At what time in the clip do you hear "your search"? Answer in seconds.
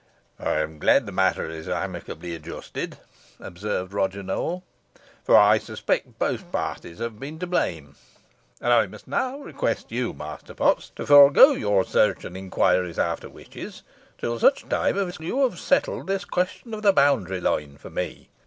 11.51-12.25